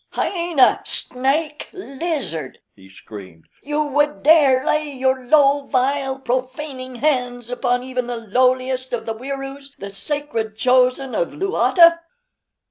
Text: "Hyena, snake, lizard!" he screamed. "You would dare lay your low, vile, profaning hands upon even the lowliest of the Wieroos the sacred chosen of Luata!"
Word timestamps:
"Hyena, 0.13 0.81
snake, 0.83 1.69
lizard!" 1.71 2.57
he 2.75 2.89
screamed. 2.89 3.45
"You 3.61 3.83
would 3.83 4.23
dare 4.23 4.65
lay 4.65 4.89
your 4.93 5.27
low, 5.27 5.67
vile, 5.67 6.17
profaning 6.17 6.95
hands 6.95 7.51
upon 7.51 7.83
even 7.83 8.07
the 8.07 8.17
lowliest 8.17 8.93
of 8.93 9.05
the 9.05 9.13
Wieroos 9.13 9.75
the 9.77 9.91
sacred 9.93 10.57
chosen 10.57 11.13
of 11.13 11.35
Luata!" 11.35 11.99